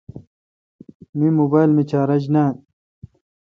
[1.17, 2.53] می موبایل مے چارج نان۔